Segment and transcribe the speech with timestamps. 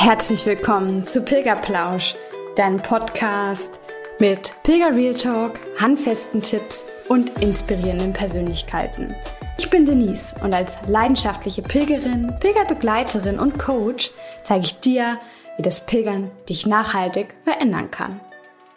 [0.00, 2.14] Herzlich willkommen zu Pilgerplausch,
[2.54, 3.80] deinem Podcast
[4.20, 9.16] mit Pilger Real Talk, handfesten Tipps und inspirierenden Persönlichkeiten.
[9.58, 14.12] Ich bin Denise und als leidenschaftliche Pilgerin, Pilgerbegleiterin und Coach
[14.44, 15.18] zeige ich dir,
[15.56, 18.20] wie das Pilgern dich nachhaltig verändern kann.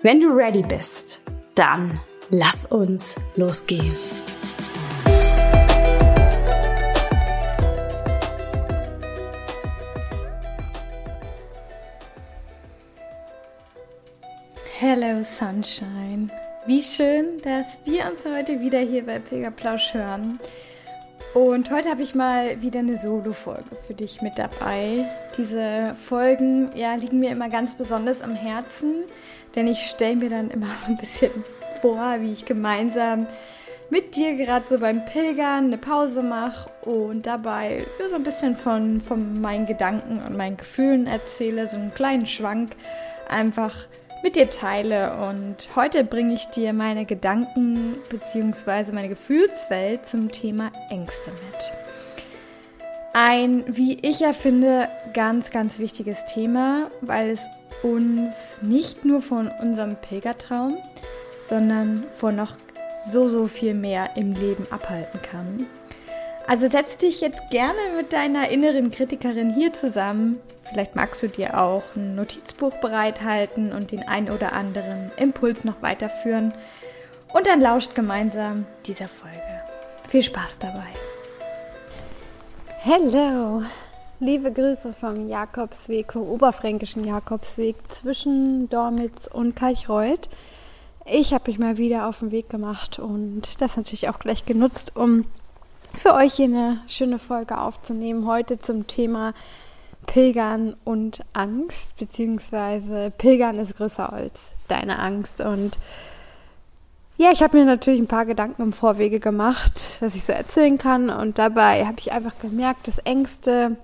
[0.02, 1.22] Wenn du ready bist,
[1.54, 2.00] dann
[2.32, 3.96] lass uns losgehen.
[14.84, 16.30] Hello Sunshine.
[16.66, 20.40] Wie schön, dass wir uns heute wieder hier bei Pilgerplausch hören.
[21.36, 25.06] Und heute habe ich mal wieder eine Solo-Folge für dich mit dabei.
[25.38, 29.04] Diese Folgen ja, liegen mir immer ganz besonders am Herzen,
[29.56, 31.30] denn ich stelle mir dann immer so ein bisschen
[31.80, 33.28] vor, wie ich gemeinsam
[33.92, 38.56] mit dir gerade so beim Pilgern eine Pause mache und dabei ja, so ein bisschen
[38.56, 42.72] von, von meinen Gedanken und meinen Gefühlen erzähle, so einen kleinen Schwank
[43.30, 43.76] einfach
[44.24, 45.16] mit dir teile.
[45.30, 48.92] Und heute bringe ich dir meine Gedanken bzw.
[48.92, 51.72] meine Gefühlswelt zum Thema Ängste mit.
[53.14, 57.46] Ein, wie ich ja finde, ganz, ganz wichtiges Thema, weil es
[57.84, 60.78] uns nicht nur von unserem Pilgertraum,
[61.46, 62.56] sondern von noch
[63.08, 65.66] so, so viel mehr im Leben abhalten kann.
[66.52, 70.38] Also setz dich jetzt gerne mit deiner inneren Kritikerin hier zusammen.
[70.70, 75.82] Vielleicht magst du dir auch ein Notizbuch bereithalten und den ein oder anderen Impuls noch
[75.82, 76.54] weiterführen.
[77.34, 79.62] Und dann lauscht gemeinsam dieser Folge.
[80.10, 80.90] Viel Spaß dabei.
[82.80, 83.64] Hello!
[84.20, 90.28] Liebe Grüße vom Jakobsweg, vom oberfränkischen Jakobsweg zwischen Dormitz und Kalchreuth.
[91.06, 94.98] Ich habe mich mal wieder auf den Weg gemacht und das natürlich auch gleich genutzt,
[94.98, 95.24] um
[95.96, 98.28] für euch hier eine schöne Folge aufzunehmen.
[98.28, 99.34] Heute zum Thema
[100.08, 105.42] Pilgern und Angst, beziehungsweise Pilgern ist größer als deine Angst.
[105.42, 105.78] Und
[107.18, 110.78] ja, ich habe mir natürlich ein paar Gedanken im Vorwege gemacht, was ich so erzählen
[110.78, 111.10] kann.
[111.10, 113.78] Und dabei habe ich einfach gemerkt, dass Ängste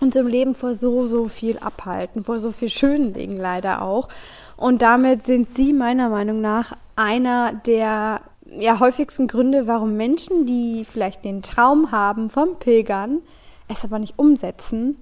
[0.00, 4.08] uns im Leben vor so, so viel abhalten, vor so viel schönen Dingen leider auch.
[4.56, 8.20] Und damit sind sie meiner Meinung nach einer der
[8.56, 13.20] ja, häufigsten Gründe, warum Menschen, die vielleicht den Traum haben vom Pilgern,
[13.68, 14.96] es aber nicht umsetzen,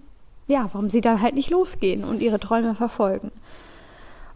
[0.46, 3.30] ja, warum sie dann halt nicht losgehen und ihre Träume verfolgen.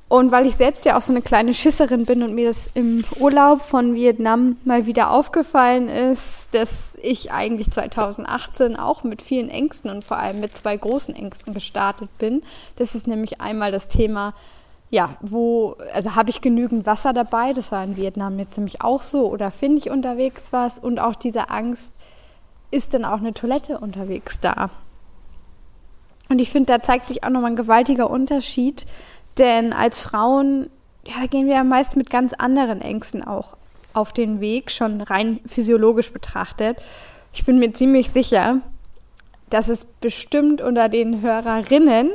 [0.08, 3.04] Und weil ich selbst ja auch so eine kleine Schisserin bin und mir das im
[3.18, 6.70] Urlaub von Vietnam mal wieder aufgefallen ist, dass
[7.02, 12.10] ich eigentlich 2018 auch mit vielen Ängsten und vor allem mit zwei großen Ängsten gestartet
[12.18, 12.42] bin.
[12.76, 14.34] Das ist nämlich einmal das Thema
[14.94, 17.52] ja, wo, also habe ich genügend Wasser dabei?
[17.52, 19.26] Das war in Vietnam jetzt nämlich auch so.
[19.26, 20.78] Oder finde ich unterwegs was?
[20.78, 21.92] Und auch diese Angst,
[22.70, 24.70] ist denn auch eine Toilette unterwegs da?
[26.28, 28.86] Und ich finde, da zeigt sich auch nochmal ein gewaltiger Unterschied.
[29.36, 30.70] Denn als Frauen,
[31.04, 33.56] ja, da gehen wir ja meist mit ganz anderen Ängsten auch
[33.94, 36.80] auf den Weg, schon rein physiologisch betrachtet.
[37.32, 38.60] Ich bin mir ziemlich sicher,
[39.50, 42.12] dass es bestimmt unter den Hörerinnen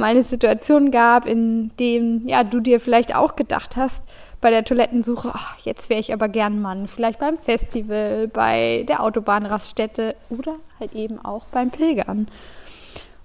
[0.00, 4.02] mal eine Situation gab, in dem ja, du dir vielleicht auch gedacht hast,
[4.40, 9.02] bei der Toilettensuche, ach, jetzt wäre ich aber gern Mann, vielleicht beim Festival, bei der
[9.02, 12.26] Autobahnraststätte oder halt eben auch beim Pilgern.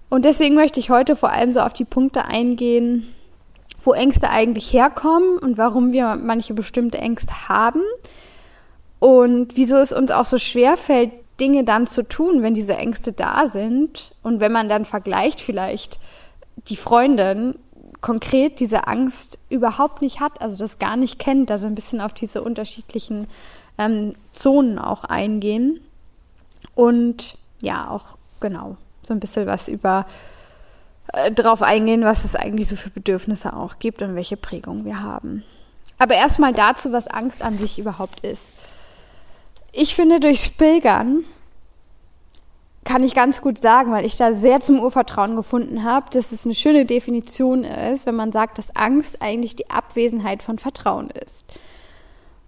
[0.09, 3.13] Und deswegen möchte ich heute vor allem so auf die Punkte eingehen,
[3.81, 7.81] wo Ängste eigentlich herkommen und warum wir manche bestimmte Ängste haben
[8.99, 13.11] und wieso es uns auch so schwer fällt, Dinge dann zu tun, wenn diese Ängste
[13.11, 15.99] da sind und wenn man dann vergleicht vielleicht
[16.67, 17.57] die Freundin
[18.01, 22.13] konkret diese Angst überhaupt nicht hat, also das gar nicht kennt, also ein bisschen auf
[22.13, 23.27] diese unterschiedlichen
[23.77, 25.79] ähm, Zonen auch eingehen
[26.75, 28.77] und ja auch genau
[29.07, 30.05] so ein bisschen was über
[31.13, 35.01] äh, drauf eingehen, was es eigentlich so für Bedürfnisse auch gibt und welche Prägung wir
[35.01, 35.43] haben.
[35.97, 38.53] Aber erstmal dazu, was Angst an sich überhaupt ist.
[39.71, 41.23] Ich finde, durchs Pilgern
[42.85, 46.45] kann ich ganz gut sagen, weil ich da sehr zum Urvertrauen gefunden habe, dass es
[46.45, 51.45] eine schöne Definition ist, wenn man sagt, dass Angst eigentlich die Abwesenheit von Vertrauen ist.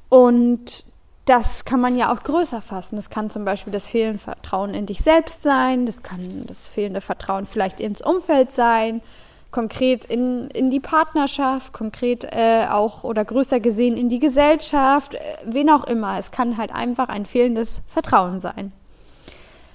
[0.10, 0.86] Und
[1.26, 2.96] das kann man ja auch größer fassen.
[2.96, 7.02] Das kann zum Beispiel das fehlende Vertrauen in dich selbst sein, das kann das fehlende
[7.02, 9.02] Vertrauen vielleicht ins Umfeld sein,
[9.50, 15.20] konkret in, in die Partnerschaft, konkret äh, auch oder größer gesehen in die Gesellschaft, äh,
[15.46, 16.20] wen auch immer.
[16.20, 18.72] Es kann halt einfach ein fehlendes Vertrauen sein.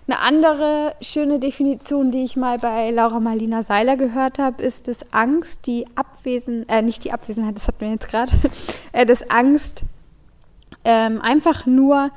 [0.08, 5.12] Eine andere schöne Definition, die ich mal bei Laura Marlina Seiler gehört habe, ist, dass
[5.12, 8.32] Angst die Abwesenheit, äh, nicht die Abwesenheit, das hatten wir jetzt gerade,
[8.92, 9.84] äh, dass Angst
[10.84, 12.10] ähm, einfach nur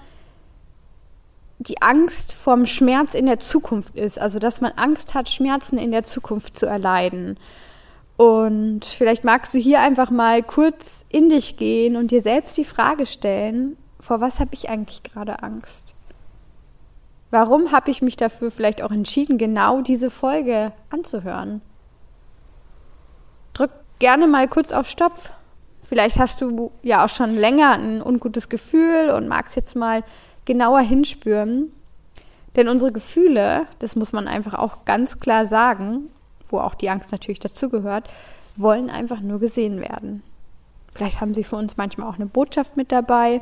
[1.59, 4.19] die Angst vorm Schmerz in der Zukunft ist.
[4.19, 7.37] Also, dass man Angst hat, Schmerzen in der Zukunft zu erleiden.
[8.17, 12.65] Und vielleicht magst du hier einfach mal kurz in dich gehen und dir selbst die
[12.65, 15.94] Frage stellen, vor was habe ich eigentlich gerade Angst?
[17.31, 21.61] Warum habe ich mich dafür vielleicht auch entschieden, genau diese Folge anzuhören?
[23.53, 25.31] Drück gerne mal kurz auf Stopp.
[25.87, 30.03] Vielleicht hast du ja auch schon länger ein ungutes Gefühl und magst jetzt mal
[30.45, 31.71] genauer hinspüren.
[32.55, 36.09] Denn unsere Gefühle, das muss man einfach auch ganz klar sagen,
[36.49, 38.09] wo auch die Angst natürlich dazugehört,
[38.55, 40.23] wollen einfach nur gesehen werden.
[40.93, 43.41] Vielleicht haben sie für uns manchmal auch eine Botschaft mit dabei.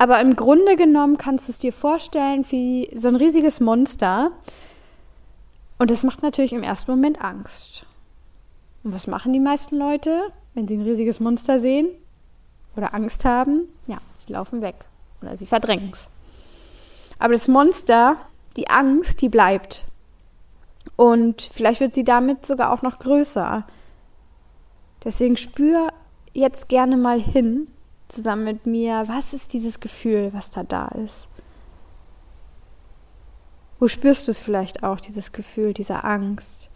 [0.00, 4.32] Aber im Grunde genommen kannst du es dir vorstellen wie so ein riesiges Monster.
[5.78, 7.84] Und das macht natürlich im ersten Moment Angst.
[8.82, 11.90] Und was machen die meisten Leute, wenn sie ein riesiges Monster sehen
[12.76, 13.68] oder Angst haben?
[13.88, 14.76] Ja, sie laufen weg
[15.20, 16.08] oder sie verdrängen es.
[17.18, 18.16] Aber das Monster,
[18.56, 19.84] die Angst, die bleibt.
[20.96, 23.66] Und vielleicht wird sie damit sogar auch noch größer.
[25.04, 25.92] Deswegen spür
[26.32, 27.66] jetzt gerne mal hin,
[28.10, 31.28] zusammen mit mir, was ist dieses Gefühl, was da da ist?
[33.78, 36.68] Wo spürst du es vielleicht auch, dieses Gefühl, diese Angst?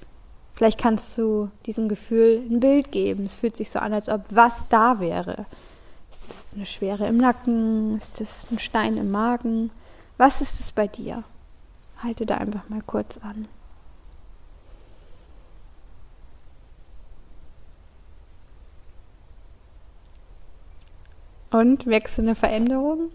[0.55, 3.27] Vielleicht kannst du diesem Gefühl ein Bild geben.
[3.27, 5.47] Es fühlt sich so an, als ob was da wäre.
[6.11, 7.99] Ist es eine Schwere im Nacken?
[7.99, 9.71] Ist es ein Stein im Magen?
[10.17, 11.25] Was ist es bei dir?
[11.99, 13.49] Halte da einfach mal kurz an.
[21.55, 21.87] Und
[22.19, 23.11] eine Veränderung?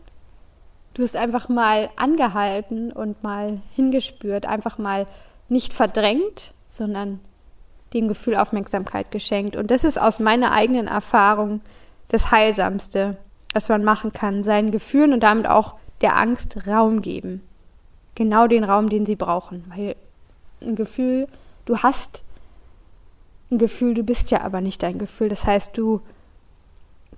[0.93, 5.07] Du hast einfach mal angehalten und mal hingespürt, einfach mal
[5.49, 7.19] nicht verdrängt, sondern
[7.93, 9.57] dem Gefühl Aufmerksamkeit geschenkt.
[9.57, 11.59] Und das ist aus meiner eigenen Erfahrung
[12.07, 13.17] das Heilsamste,
[13.53, 17.43] was man machen kann, seinen Gefühlen und damit auch der Angst Raum geben.
[18.15, 19.65] Genau den Raum, den sie brauchen.
[19.67, 19.97] Weil
[20.61, 21.27] ein Gefühl,
[21.65, 22.23] du hast
[23.51, 25.27] ein Gefühl, du bist ja aber nicht dein Gefühl.
[25.27, 25.99] Das heißt, du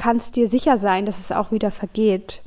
[0.02, 2.42] kannst dir sicher sein, dass es auch wieder vergeht.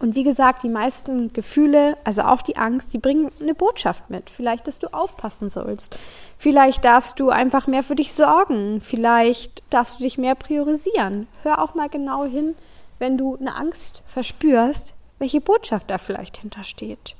[0.00, 4.30] Und wie gesagt, die meisten Gefühle, also auch die Angst, die bringen eine Botschaft mit.
[4.30, 5.96] Vielleicht, dass du aufpassen sollst.
[6.38, 8.80] Vielleicht darfst du einfach mehr für dich sorgen.
[8.80, 11.28] Vielleicht darfst du dich mehr priorisieren.
[11.42, 12.56] Hör auch mal genau hin,
[12.98, 17.14] wenn du eine Angst verspürst, welche Botschaft da vielleicht hintersteht.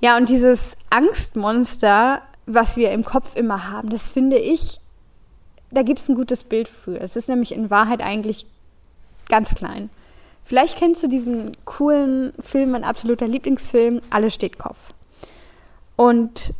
[0.00, 4.80] Ja, und dieses Angstmonster, was wir im Kopf immer haben, das finde ich,
[5.70, 7.00] da gibt es ein gutes Bild für.
[7.00, 8.46] Es ist nämlich in Wahrheit eigentlich
[9.28, 9.90] ganz klein.
[10.44, 14.94] Vielleicht kennst du diesen coolen Film, mein absoluter Lieblingsfilm, Alles steht Kopf.
[15.96, 16.54] Und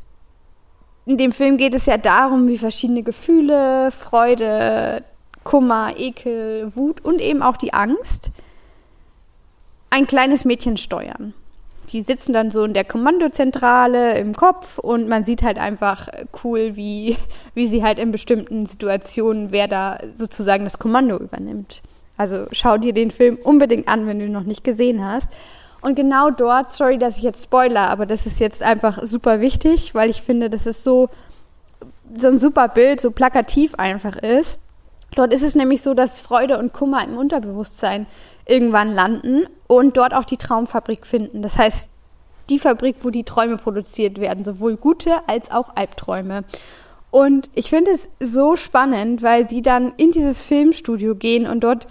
[1.07, 5.05] in dem Film geht es ja darum, wie verschiedene Gefühle, Freude,
[5.43, 8.31] Kummer, Ekel, Wut und eben auch die Angst
[9.89, 11.33] ein kleines Mädchen steuern.
[11.91, 16.09] Die sitzen dann so in der Kommandozentrale im Kopf und man sieht halt einfach
[16.45, 17.17] cool, wie,
[17.55, 21.83] wie sie halt in bestimmten Situationen, wer da sozusagen das Kommando übernimmt.
[22.19, 25.31] Also schau dir den Film unbedingt an, wenn du ihn noch nicht gesehen hast.
[25.81, 29.95] Und genau dort, sorry, dass ich jetzt spoiler, aber das ist jetzt einfach super wichtig,
[29.95, 31.09] weil ich finde, dass es so,
[32.19, 34.59] so ein super Bild, so plakativ einfach ist.
[35.15, 38.07] Dort ist es nämlich so, dass Freude und Kummer im Unterbewusstsein
[38.49, 41.43] irgendwann landen und dort auch die Traumfabrik finden.
[41.43, 41.89] Das heißt,
[42.51, 46.45] die Fabrik, wo die Träume produziert werden, sowohl gute als auch Albträume.
[47.11, 51.87] Und ich finde es so spannend, weil sie dann in dieses Filmstudio gehen und dort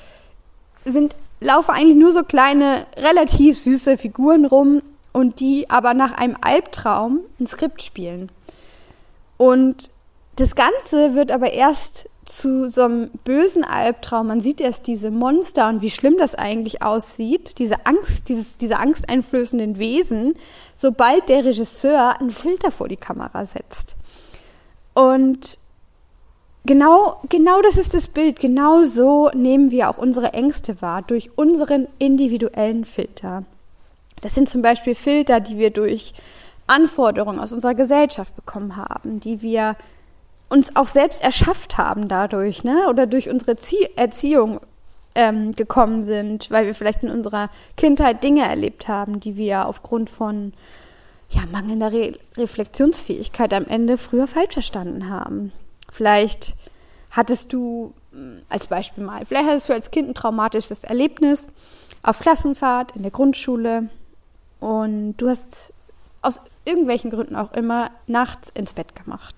[0.83, 4.81] sind laufen eigentlich nur so kleine, relativ süße Figuren rum
[5.13, 8.31] und die aber nach einem Albtraum ein Skript spielen.
[9.37, 9.91] Und
[10.35, 14.27] das Ganze wird aber erst zu so einem bösen Albtraum.
[14.27, 18.77] Man sieht erst diese Monster und wie schlimm das eigentlich aussieht, diese Angst, dieses, diese
[18.77, 20.35] angsteinflößenden Wesen,
[20.75, 23.95] sobald der Regisseur einen Filter vor die Kamera setzt.
[24.93, 25.57] Und
[26.65, 28.39] genau, genau das ist das Bild.
[28.39, 33.43] Genau so nehmen wir auch unsere Ängste wahr, durch unseren individuellen Filter.
[34.21, 36.13] Das sind zum Beispiel Filter, die wir durch
[36.65, 39.77] Anforderungen aus unserer Gesellschaft bekommen haben, die wir
[40.49, 42.87] uns auch selbst erschafft haben dadurch, ne?
[42.89, 44.61] Oder durch unsere Zie Erziehung
[45.15, 50.09] ähm, gekommen sind, weil wir vielleicht in unserer Kindheit Dinge erlebt haben, die wir aufgrund
[50.09, 50.53] von
[51.29, 55.51] ja, mangelnder Re Reflexionsfähigkeit am Ende früher falsch verstanden haben.
[55.91, 56.53] Vielleicht
[57.11, 61.47] hattest du hm, als Beispiel mal, vielleicht hattest du als Kind ein traumatisches Erlebnis
[62.03, 63.89] auf Klassenfahrt in der Grundschule
[64.59, 65.73] und du hast
[66.21, 69.35] aus irgendwelchen Gründen auch immer nachts ins Bett gemacht.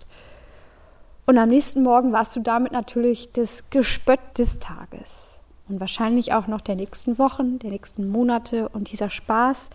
[1.30, 5.38] Und am nächsten Morgen warst du damit natürlich das Gespött des Tages.
[5.68, 8.68] und wahrscheinlich auch noch der nächsten Wochen, der nächsten Monate.
[8.70, 9.70] Und dieser Spaß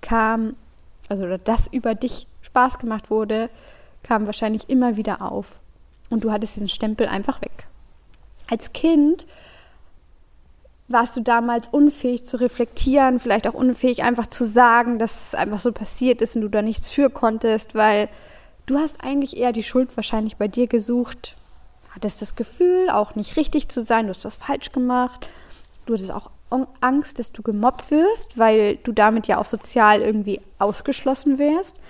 [0.00, 0.56] kam,
[1.08, 3.50] also das über dich Spaß gemacht wurde,
[4.02, 5.60] kam wahrscheinlich immer wieder auf.
[6.10, 7.68] Und du hattest diesen Stempel einfach weg.
[8.50, 9.28] Als Kind
[10.88, 15.60] warst du damals unfähig zu reflektieren, vielleicht auch unfähig einfach zu sagen, dass es einfach
[15.60, 18.08] so passiert ist und du da nichts für konntest, weil
[18.66, 21.36] du hast eigentlich eher die Schuld wahrscheinlich bei dir gesucht,
[21.94, 25.28] hattest das Gefühl, auch nicht richtig zu sein, du hast was falsch gemacht,
[25.86, 26.30] du hattest auch
[26.80, 31.80] Angst, dass du gemobbt wirst, weil du damit ja auch sozial irgendwie ausgeschlossen wärst.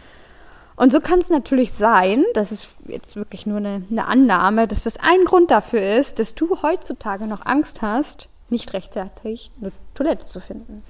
[0.77, 4.85] Und so kann es natürlich sein, das ist jetzt wirklich nur eine, eine Annahme, dass
[4.85, 10.27] das ein Grund dafür ist, dass du heutzutage noch Angst hast, nicht rechtzeitig eine Toilette
[10.27, 10.83] zu finden.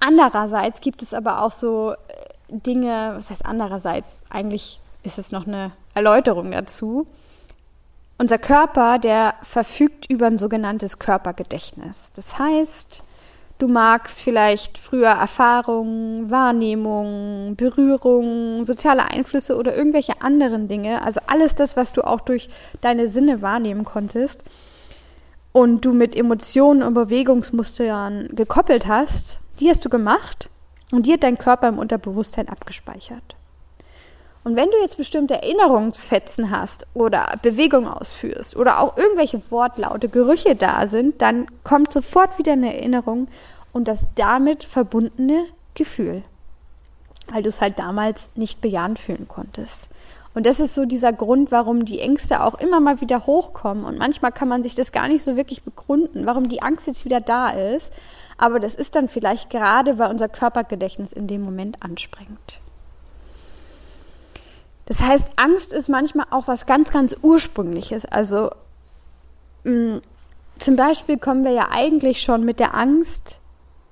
[0.00, 1.96] Andererseits gibt es aber auch so äh,
[2.50, 4.20] Dinge, was heißt andererseits?
[4.30, 7.06] Eigentlich ist es noch eine Erläuterung dazu.
[8.18, 12.12] Unser Körper, der verfügt über ein sogenanntes Körpergedächtnis.
[12.14, 13.02] Das heißt,
[13.58, 21.54] du magst vielleicht früher Erfahrungen, Wahrnehmungen, Berührungen, soziale Einflüsse oder irgendwelche anderen Dinge, also alles
[21.54, 22.50] das, was du auch durch
[22.82, 24.42] deine Sinne wahrnehmen konntest
[25.52, 30.50] und du mit Emotionen und Bewegungsmustern gekoppelt hast, die hast du gemacht
[30.90, 33.36] und die hat dein Körper im Unterbewusstsein abgespeichert.
[34.42, 40.56] Und wenn du jetzt bestimmte Erinnerungsfetzen hast oder Bewegung ausführst oder auch irgendwelche Wortlaute, Gerüche
[40.56, 43.28] da sind, dann kommt sofort wieder eine Erinnerung
[43.72, 45.44] und das damit verbundene
[45.74, 46.22] Gefühl,
[47.30, 49.90] weil du es halt damals nicht bejahend fühlen konntest.
[50.32, 53.84] Und das ist so dieser Grund, warum die Ängste auch immer mal wieder hochkommen.
[53.84, 57.04] Und manchmal kann man sich das gar nicht so wirklich begründen, warum die Angst jetzt
[57.04, 57.92] wieder da ist.
[58.40, 62.58] Aber das ist dann vielleicht gerade, weil unser Körpergedächtnis in dem Moment anspringt.
[64.86, 68.06] Das heißt, Angst ist manchmal auch was ganz, ganz Ursprüngliches.
[68.06, 68.50] Also
[69.64, 70.02] mh, mm,
[70.58, 73.40] zum Beispiel kommen wir ja eigentlich schon mit der Angst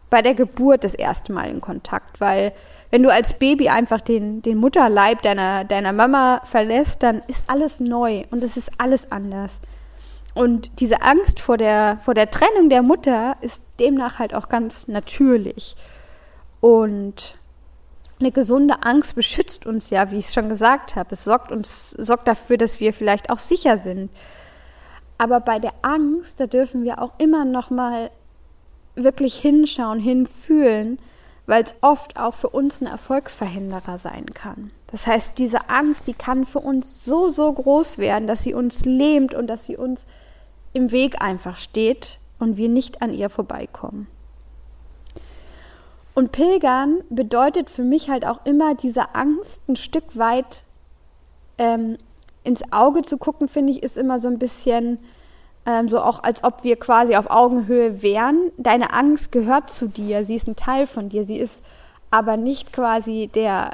[0.09, 2.55] bei der Geburt das erste Mal in Kontakt, weil
[2.91, 7.81] wenn du als Baby einfach den, den Mutterleib deiner, deiner Mama verlässt, dann ist alles
[7.81, 9.61] neu und es ist alles anders.
[10.39, 14.87] Und diese Angst vor der, vor der Trennung der Mutter ist demnach halt auch ganz
[14.87, 15.75] natürlich.
[16.61, 17.37] Und
[18.21, 21.09] eine gesunde Angst beschützt uns ja, wie ich es schon gesagt habe.
[21.17, 24.13] Es sorgt uns, sorgt dafür, dass wir vielleicht auch sicher sind.
[25.19, 28.09] Aber bei der Angst, da dürfen wir auch immer noch mal
[28.95, 31.01] wirklich hinschauen, hinfühlen,
[31.47, 34.71] weil es oft auch für uns ein Erfolgsverhinderer sein kann.
[34.93, 38.85] Das heißt, diese Angst, die kann für uns so, so groß werden, dass sie uns
[38.85, 40.07] lähmt und dass sie uns
[40.79, 44.07] im Weg einfach steht und wir nicht an ihr vorbeikommen.
[46.15, 50.65] Und Pilgern bedeutet für mich halt auch immer diese Angst ein Stück weit
[51.59, 51.99] ähm,
[52.45, 54.99] ins Auge zu gucken, finde ich, ist immer so ein bisschen
[55.67, 58.53] ähm, so auch, als ob wir quasi auf Augenhöhe wären.
[58.57, 61.63] Deine Angst gehört zu dir, sie ist ein Teil von dir, sie ist
[62.11, 63.73] aber nicht quasi der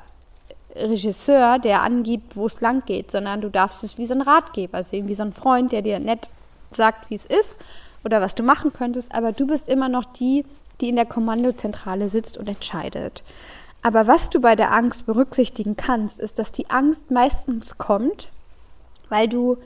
[0.75, 4.83] Regisseur, der angibt, wo es lang geht, sondern du darfst es wie so ein Ratgeber
[4.83, 6.31] sehen, wie so ein Freund, der dir nett
[6.77, 7.59] sagt, wie es ist
[8.05, 10.45] oder was du machen könntest, aber du bist immer noch die,
[10.81, 13.23] die in der Kommandozentrale sitzt und entscheidet.
[13.83, 18.31] Aber was du bei der Angst berücksichtigen kannst, ist, dass die Angst meistens kommt,
[19.09, 19.59] weil du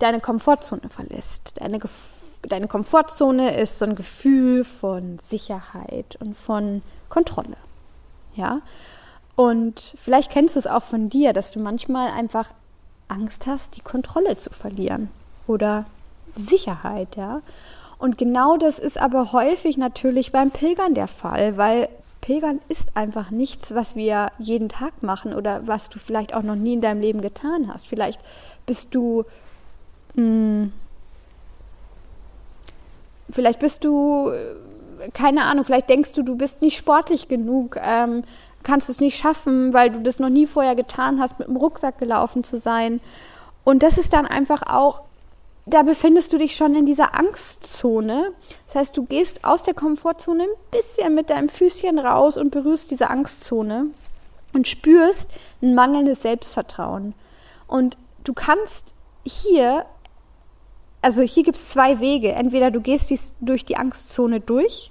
[0.00, 1.60] deine Komfortzone verlässt.
[1.60, 1.78] Deine,
[2.42, 7.56] deine Komfortzone ist so ein Gefühl von Sicherheit und von Kontrolle.
[8.34, 8.62] Ja?
[9.36, 12.52] Und vielleicht kennst du es auch von dir, dass du manchmal einfach
[13.08, 15.10] Angst hast, die Kontrolle zu verlieren
[15.46, 15.86] oder
[16.36, 17.42] Sicherheit, ja.
[17.98, 21.88] Und genau das ist aber häufig natürlich beim Pilgern der Fall, weil
[22.20, 26.54] Pilgern ist einfach nichts, was wir jeden Tag machen oder was du vielleicht auch noch
[26.54, 27.86] nie in deinem Leben getan hast.
[27.86, 28.20] Vielleicht
[28.66, 29.24] bist du
[30.14, 30.72] mh, hm,
[33.30, 34.32] vielleicht bist du
[35.14, 38.24] keine Ahnung, vielleicht denkst du, du bist nicht sportlich genug, ähm,
[38.62, 41.98] kannst es nicht schaffen, weil du das noch nie vorher getan hast, mit dem Rucksack
[41.98, 43.00] gelaufen zu sein.
[43.64, 45.02] Und das ist dann einfach auch
[45.66, 48.32] da befindest du dich schon in dieser Angstzone.
[48.66, 52.90] Das heißt, du gehst aus der Komfortzone ein bisschen mit deinem Füßchen raus und berührst
[52.90, 53.86] diese Angstzone
[54.52, 55.30] und spürst
[55.62, 57.14] ein mangelndes Selbstvertrauen.
[57.66, 59.86] Und du kannst hier,
[61.02, 62.32] also hier gibt es zwei Wege.
[62.32, 64.90] Entweder du gehst dies durch die Angstzone durch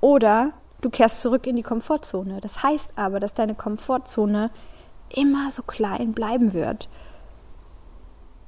[0.00, 2.40] oder du kehrst zurück in die Komfortzone.
[2.40, 4.50] Das heißt aber, dass deine Komfortzone
[5.10, 6.88] immer so klein bleiben wird.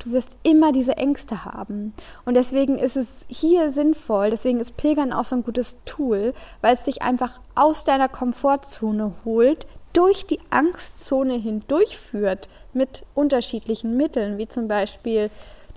[0.04, 1.94] Du wirst immer diese Ängste haben.
[2.24, 6.74] Und deswegen ist es hier sinnvoll, deswegen ist Pilgern auch so ein gutes Tool, weil
[6.74, 14.48] es dich einfach aus deiner Komfortzone holt, durch die Angstzone hindurchführt mit unterschiedlichen Mitteln, wie
[14.48, 15.30] zum Beispiel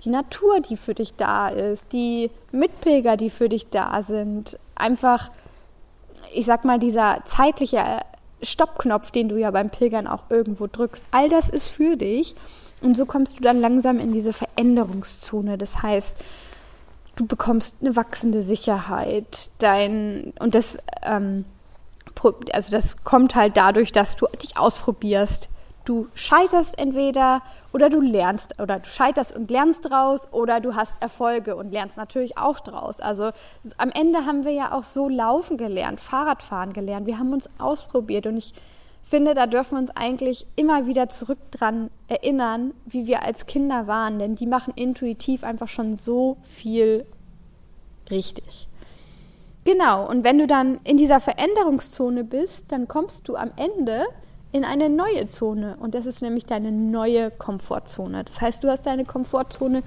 [0.04, 5.30] die Natur, die für dich da ist, die Mitpilger, die für dich da sind, einfach,
[6.34, 8.00] ich sag mal, dieser zeitliche
[8.42, 12.34] Stoppknopf, den du ja beim Pilgern auch irgendwo drückst, all das ist für dich.
[12.80, 15.58] Und so kommst du dann langsam in diese Veränderungszone.
[15.58, 16.16] Das heißt,
[17.16, 19.50] du bekommst eine wachsende Sicherheit.
[19.58, 21.44] Dein, und das, ähm,
[22.52, 25.48] also das kommt halt dadurch, dass du dich ausprobierst.
[25.84, 27.40] Du scheiterst entweder
[27.72, 31.96] oder du lernst oder du scheiterst und lernst draus oder du hast Erfolge und lernst
[31.96, 33.00] natürlich auch draus.
[33.00, 33.30] Also
[33.78, 37.06] am Ende haben wir ja auch so laufen gelernt, Fahrradfahren gelernt.
[37.06, 38.52] Wir haben uns ausprobiert und ich
[39.08, 43.86] finde, da dürfen wir uns eigentlich immer wieder zurück dran erinnern, wie wir als Kinder
[43.86, 47.06] waren, denn die machen intuitiv einfach schon so viel
[48.10, 48.68] richtig.
[49.64, 54.04] Genau, und wenn du dann in dieser Veränderungszone bist, dann kommst du am Ende
[54.52, 58.24] in eine neue Zone und das ist nämlich deine neue Komfortzone.
[58.24, 59.82] Das heißt, du hast deine Komfortzone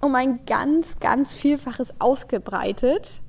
[0.00, 3.22] um ein ganz, ganz Vielfaches ausgebreitet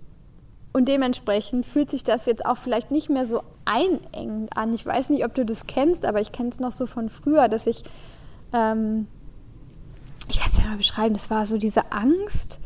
[0.74, 4.74] und dementsprechend fühlt sich das jetzt auch vielleicht nicht mehr so einengend an.
[4.74, 7.48] Ich weiß nicht, ob du das kennst, aber ich kenne es noch so von früher,
[7.48, 7.84] dass ich,
[8.51, 9.08] ähm,
[10.27, 12.60] ich kann es ja mal beschreiben, das war so diese Angst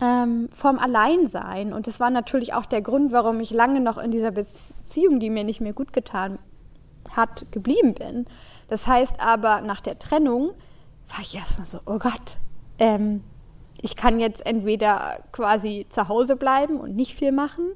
[0.00, 1.74] ähm, vorm Alleinsein.
[1.74, 5.28] Und das war natürlich auch der Grund, warum ich lange noch in dieser Beziehung, die
[5.28, 6.38] mir nicht mehr gut getan
[7.14, 8.24] hat, geblieben bin.
[8.68, 10.52] Das heißt aber, nach der Trennung
[11.08, 12.38] war ich erstmal so, oh Gott,
[12.78, 13.22] ähm,
[13.80, 17.72] ich kann jetzt entweder quasi zu Hause bleiben und nicht viel machen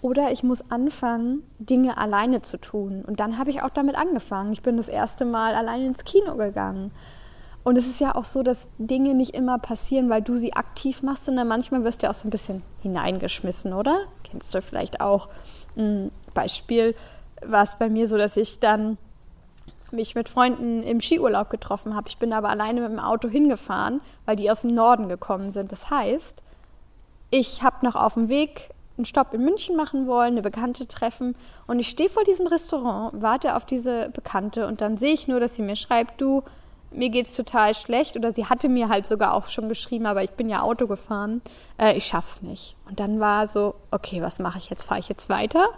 [0.00, 3.04] oder ich muss anfangen, Dinge alleine zu tun.
[3.06, 4.52] Und dann habe ich auch damit angefangen.
[4.52, 6.92] Ich bin das erste Mal allein ins Kino gegangen.
[7.64, 11.02] Und es ist ja auch so, dass Dinge nicht immer passieren, weil du sie aktiv
[11.02, 13.98] machst, sondern manchmal wirst du auch so ein bisschen hineingeschmissen, oder?
[14.22, 15.28] Kennst du vielleicht auch
[15.76, 16.94] ein Beispiel,
[17.44, 18.96] war es bei mir so, dass ich dann
[19.92, 22.08] mich mit Freunden im Skiurlaub getroffen habe.
[22.08, 25.72] Ich bin aber alleine mit dem Auto hingefahren, weil die aus dem Norden gekommen sind.
[25.72, 26.42] Das heißt,
[27.30, 31.36] ich habe noch auf dem Weg einen Stopp in München machen wollen, eine Bekannte treffen
[31.66, 35.40] und ich stehe vor diesem Restaurant, warte auf diese Bekannte und dann sehe ich nur,
[35.40, 36.42] dass sie mir schreibt, du,
[36.90, 40.30] mir geht's total schlecht oder sie hatte mir halt sogar auch schon geschrieben, aber ich
[40.30, 41.42] bin ja Auto gefahren,
[41.78, 42.76] äh, ich schaff's nicht.
[42.88, 44.84] Und dann war so, okay, was mache ich jetzt?
[44.84, 45.68] Fahre ich jetzt weiter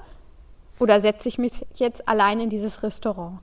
[0.78, 3.40] oder setze ich mich jetzt allein in dieses Restaurant?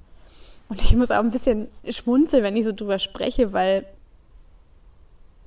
[0.70, 3.86] Und ich muss auch ein bisschen schmunzeln, wenn ich so drüber spreche, weil,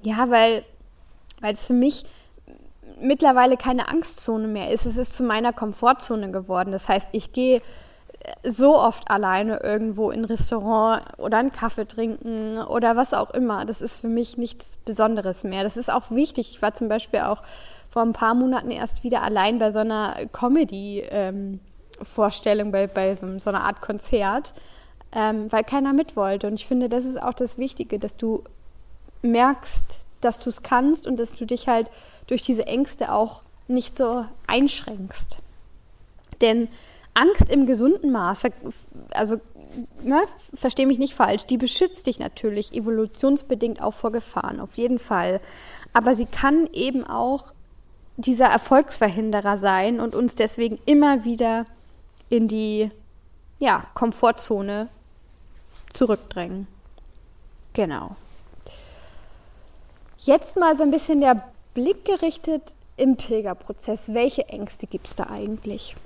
[0.02, 0.64] ja, weil,
[1.40, 2.04] weil es für mich
[3.00, 4.86] mittlerweile keine Angstzone mehr ist.
[4.86, 6.70] Es ist zu meiner Komfortzone geworden.
[6.72, 7.60] Das heißt, ich gehe
[8.44, 13.64] so oft alleine irgendwo in ein Restaurant oder einen Kaffee trinken oder was auch immer.
[13.64, 15.62] Das ist für mich nichts Besonderes mehr.
[15.62, 16.50] Das ist auch wichtig.
[16.50, 17.42] Ich war zum Beispiel auch
[17.88, 23.38] vor ein paar Monaten erst wieder allein bei so einer Comedy-Vorstellung, ähm, bei, bei so,
[23.38, 24.52] so einer Art Konzert
[25.12, 26.46] ähm, weil keiner mit wollte.
[26.46, 28.44] Und ich finde, das ist auch das Wichtige, dass du
[29.22, 31.90] merkst, dass du es kannst und dass du dich halt
[32.26, 35.38] durch diese Ängste auch nicht so einschränkst.
[36.40, 36.68] Denn
[37.14, 38.44] Angst im gesunden Maß,
[39.12, 39.40] also
[40.02, 40.22] ne,
[40.54, 45.40] verstehe mich nicht falsch, die beschützt dich natürlich evolutionsbedingt auch vor Gefahren, auf jeden Fall.
[45.92, 47.52] Aber sie kann eben auch
[48.16, 51.66] dieser Erfolgsverhinderer sein und uns deswegen immer wieder
[52.28, 52.90] in die
[53.58, 54.88] ja, Komfortzone
[55.92, 56.66] zurückdrängen.
[57.72, 58.16] Genau.
[60.18, 61.42] Jetzt mal so ein bisschen der
[61.74, 64.12] Blick gerichtet im Pilgerprozess.
[64.12, 65.96] Welche Ängste gibt es da eigentlich?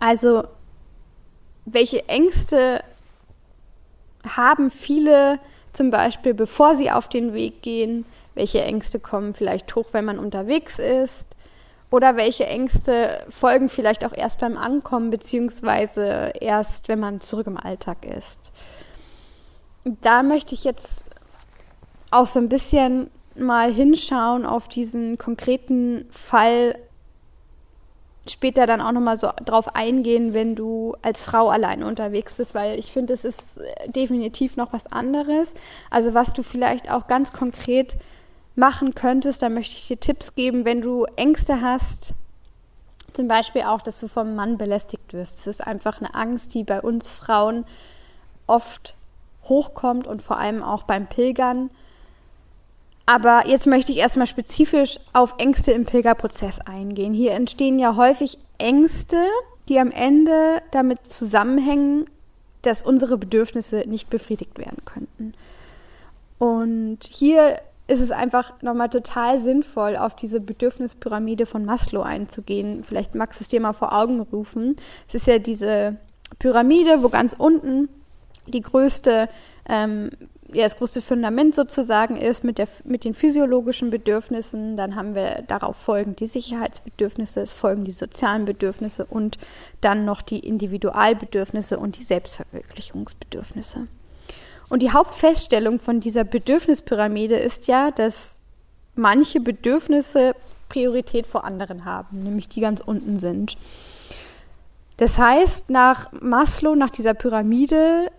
[0.00, 0.44] Also,
[1.64, 2.82] welche Ängste
[4.26, 5.38] haben viele
[5.72, 8.04] zum Beispiel, bevor sie auf den Weg gehen?
[8.34, 11.28] Welche Ängste kommen vielleicht hoch, wenn man unterwegs ist?
[11.90, 17.56] Oder welche Ängste folgen vielleicht auch erst beim Ankommen, beziehungsweise erst, wenn man zurück im
[17.56, 18.52] Alltag ist?
[20.02, 21.06] Da möchte ich jetzt
[22.10, 26.76] auch so ein bisschen mal hinschauen auf diesen konkreten Fall
[28.28, 32.78] später dann auch nochmal so drauf eingehen, wenn du als Frau alleine unterwegs bist, weil
[32.78, 35.54] ich finde, es ist definitiv noch was anderes.
[35.90, 37.96] Also was du vielleicht auch ganz konkret
[38.56, 42.14] machen könntest, da möchte ich dir Tipps geben, wenn du Ängste hast,
[43.12, 45.38] zum Beispiel auch, dass du vom Mann belästigt wirst.
[45.38, 47.64] Das ist einfach eine Angst, die bei uns Frauen
[48.46, 48.94] oft
[49.48, 51.70] hochkommt und vor allem auch beim Pilgern.
[53.06, 57.14] Aber jetzt möchte ich erstmal spezifisch auf Ängste im Pilgerprozess eingehen.
[57.14, 59.24] Hier entstehen ja häufig Ängste,
[59.68, 62.06] die am Ende damit zusammenhängen,
[62.62, 65.34] dass unsere Bedürfnisse nicht befriedigt werden könnten.
[66.38, 72.82] Und hier ist es einfach nochmal total sinnvoll, auf diese Bedürfnispyramide von Maslow einzugehen.
[72.82, 74.76] Vielleicht magst du es dir mal vor Augen rufen.
[75.08, 75.96] Es ist ja diese
[76.40, 77.88] Pyramide, wo ganz unten
[78.48, 79.28] die größte
[79.68, 80.10] ähm,
[80.52, 84.76] ja, das größte Fundament sozusagen ist mit, der, mit den physiologischen Bedürfnissen.
[84.76, 89.38] Dann haben wir darauf folgend die Sicherheitsbedürfnisse, es folgen die sozialen Bedürfnisse und
[89.80, 93.88] dann noch die Individualbedürfnisse und die Selbstverwirklichungsbedürfnisse.
[94.68, 98.38] Und die Hauptfeststellung von dieser Bedürfnispyramide ist ja, dass
[98.94, 100.34] manche Bedürfnisse
[100.68, 103.56] Priorität vor anderen haben, nämlich die ganz unten sind.
[104.96, 108.10] Das heißt, nach Maslow, nach dieser Pyramide,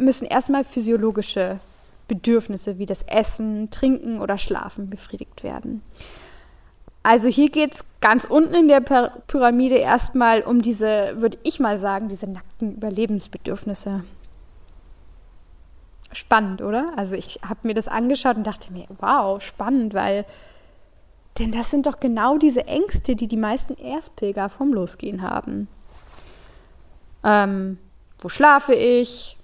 [0.00, 1.60] müssen erstmal physiologische
[2.08, 5.82] Bedürfnisse wie das Essen, Trinken oder Schlafen befriedigt werden.
[7.02, 11.78] Also hier geht es ganz unten in der Pyramide erstmal um diese, würde ich mal
[11.78, 14.04] sagen, diese nackten Überlebensbedürfnisse.
[16.12, 16.92] Spannend, oder?
[16.96, 20.26] Also ich habe mir das angeschaut und dachte mir, wow, spannend, weil
[21.38, 25.68] denn das sind doch genau diese Ängste, die die meisten Erstpilger vom Losgehen haben.
[27.24, 27.78] Ähm,
[28.18, 29.38] wo schlafe ich?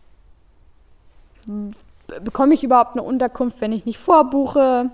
[2.06, 4.90] Bekomme ich überhaupt eine Unterkunft, wenn ich nicht vorbuche?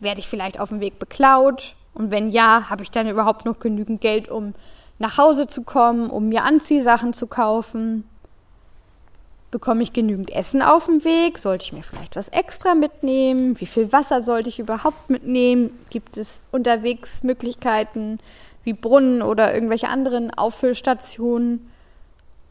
[0.00, 1.74] Werde ich vielleicht auf dem Weg beklaut?
[1.94, 4.54] Und wenn ja, habe ich dann überhaupt noch genügend Geld, um
[4.98, 8.04] nach Hause zu kommen, um mir Anziehsachen zu kaufen?
[9.50, 11.38] Bekomme ich genügend Essen auf dem Weg?
[11.38, 13.58] Sollte ich mir vielleicht was extra mitnehmen?
[13.60, 15.70] Wie viel Wasser sollte ich überhaupt mitnehmen?
[15.88, 18.18] Gibt es unterwegs Möglichkeiten
[18.64, 21.70] wie Brunnen oder irgendwelche anderen Auffüllstationen?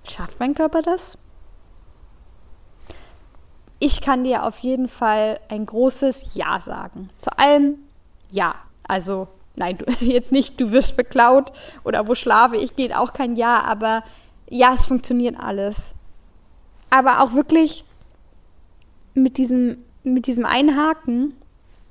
[0.07, 1.17] Schafft mein Körper das?
[3.85, 7.09] Ich kann dir auf jeden Fall ein großes Ja sagen.
[7.17, 7.75] Zu allem
[8.31, 8.55] Ja.
[8.87, 11.51] Also, nein, du, jetzt nicht, du wirst beklaut
[11.83, 14.03] oder wo schlafe ich, geht auch kein Ja, aber
[14.49, 15.93] ja, es funktioniert alles.
[16.89, 17.83] Aber auch wirklich
[19.13, 21.35] mit diesem, mit diesem Einhaken,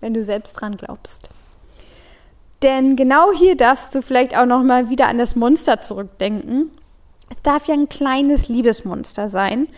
[0.00, 1.30] wenn du selbst dran glaubst.
[2.62, 6.70] Denn genau hier darfst du vielleicht auch noch mal wieder an das Monster zurückdenken.
[7.28, 9.68] Es darf ja ein kleines Liebesmonster sein,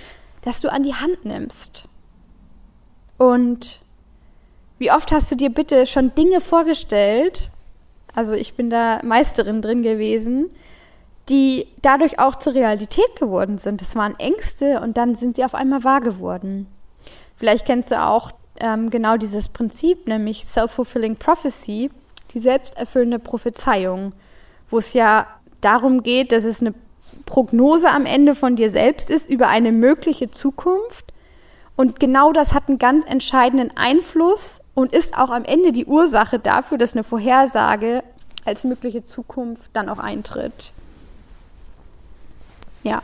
[0.42, 1.88] das du an die Hand nimmst.
[3.18, 3.80] Und
[4.78, 7.50] wie oft hast du dir bitte schon Dinge vorgestellt,
[8.14, 10.50] also ich bin da Meisterin drin gewesen,
[11.28, 13.80] die dadurch auch zur Realität geworden sind.
[13.80, 16.66] Das waren Ängste und dann sind sie auf einmal wahr geworden.
[17.36, 21.90] Vielleicht kennst du auch ähm, genau dieses Prinzip, nämlich Self-Fulfilling Prophecy,
[22.32, 24.12] die selbsterfüllende Prophezeiung,
[24.70, 25.26] wo es ja
[25.60, 26.74] darum geht, dass es eine
[27.24, 31.05] Prognose am Ende von dir selbst ist über eine mögliche Zukunft
[31.76, 36.38] und genau das hat einen ganz entscheidenden Einfluss und ist auch am Ende die Ursache
[36.38, 38.02] dafür, dass eine Vorhersage
[38.46, 40.72] als mögliche Zukunft dann auch eintritt.
[42.82, 43.02] Ja.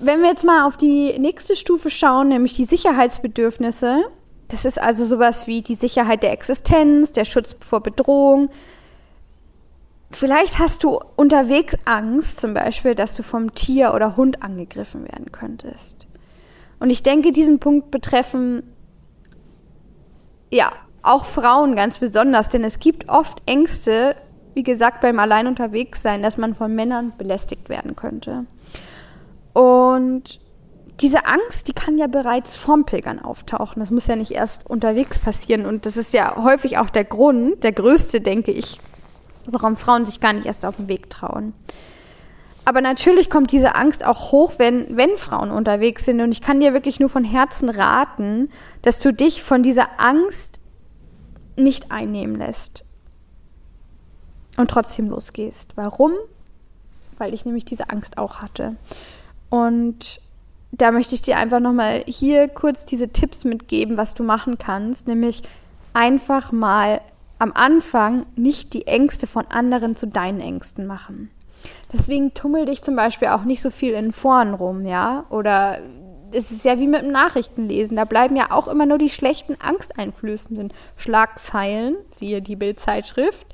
[0.00, 4.04] Wenn wir jetzt mal auf die nächste Stufe schauen, nämlich die Sicherheitsbedürfnisse,
[4.48, 8.50] das ist also sowas wie die Sicherheit der Existenz, der Schutz vor Bedrohung.
[10.10, 15.32] Vielleicht hast du unterwegs Angst, zum Beispiel, dass du vom Tier oder Hund angegriffen werden
[15.32, 16.07] könntest.
[16.80, 18.62] Und ich denke, diesen Punkt betreffen
[20.50, 24.16] ja auch Frauen ganz besonders, denn es gibt oft Ängste,
[24.54, 28.46] wie gesagt, beim Allein unterwegs sein, dass man von Männern belästigt werden könnte.
[29.52, 30.40] Und
[31.00, 33.80] diese Angst, die kann ja bereits vorm Pilgern auftauchen.
[33.80, 35.64] Das muss ja nicht erst unterwegs passieren.
[35.64, 38.80] Und das ist ja häufig auch der Grund, der größte, denke ich,
[39.46, 41.54] warum Frauen sich gar nicht erst auf den Weg trauen.
[42.68, 46.20] Aber natürlich kommt diese Angst auch hoch, wenn, wenn Frauen unterwegs sind.
[46.20, 48.50] Und ich kann dir wirklich nur von Herzen raten,
[48.82, 50.60] dass du dich von dieser Angst
[51.56, 52.84] nicht einnehmen lässt
[54.58, 55.78] und trotzdem losgehst.
[55.78, 56.12] Warum?
[57.16, 58.76] Weil ich nämlich diese Angst auch hatte.
[59.48, 60.20] Und
[60.70, 65.08] da möchte ich dir einfach nochmal hier kurz diese Tipps mitgeben, was du machen kannst,
[65.08, 65.42] nämlich
[65.94, 67.00] einfach mal
[67.38, 71.30] am Anfang nicht die Ängste von anderen zu deinen Ängsten machen.
[71.92, 75.24] Deswegen tummel dich zum Beispiel auch nicht so viel in Foren rum, ja?
[75.30, 75.78] Oder
[76.32, 77.96] es ist ja wie mit dem Nachrichtenlesen.
[77.96, 83.46] Da bleiben ja auch immer nur die schlechten, angsteinflößenden Schlagzeilen, siehe die Bildzeitschrift,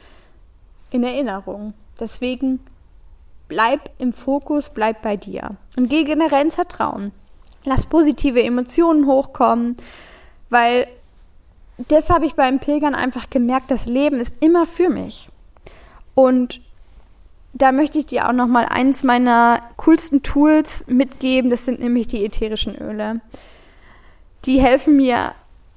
[0.90, 1.74] in Erinnerung.
[1.98, 2.60] Deswegen
[3.48, 5.56] bleib im Fokus, bleib bei dir.
[5.76, 7.12] Und geh generell ins Vertrauen.
[7.64, 9.76] Lass positive Emotionen hochkommen,
[10.50, 10.86] weil
[11.88, 15.28] das habe ich beim Pilgern einfach gemerkt, das Leben ist immer für mich.
[16.14, 16.60] Und
[17.54, 21.50] da möchte ich dir auch noch mal eins meiner coolsten Tools mitgeben.
[21.50, 23.20] Das sind nämlich die ätherischen Öle.
[24.44, 25.32] Die helfen mir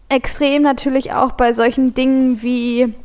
[0.09, 2.95] extrem natürlich auch bei solchen Dingen wie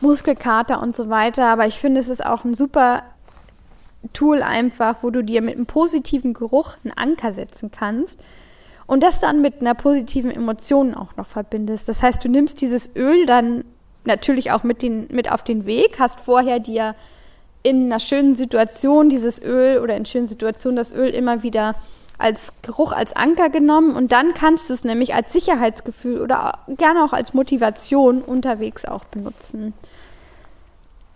[0.00, 1.46] Muskelkater und so weiter.
[1.46, 3.04] Aber ich finde, es ist auch ein super
[4.12, 8.20] Tool einfach, wo du dir mit einem positiven Geruch einen Anker setzen kannst
[8.86, 11.88] und das dann mit einer positiven Emotion auch noch verbindest.
[11.88, 13.64] Das heißt, du nimmst dieses Öl dann
[14.04, 16.94] natürlich auch mit, den, mit auf den Weg, hast vorher dir
[17.62, 21.74] in einer schönen Situation dieses Öl oder in schönen Situationen das Öl immer wieder
[22.18, 27.04] als Geruch, als Anker genommen und dann kannst du es nämlich als Sicherheitsgefühl oder gerne
[27.04, 29.74] auch als Motivation unterwegs auch benutzen.